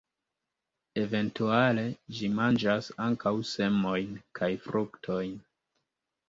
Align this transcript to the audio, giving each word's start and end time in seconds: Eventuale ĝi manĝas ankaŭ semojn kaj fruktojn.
Eventuale 1.01 1.83
ĝi 2.19 2.29
manĝas 2.39 2.87
ankaŭ 3.09 3.35
semojn 3.51 4.17
kaj 4.41 4.51
fruktojn. 4.65 5.37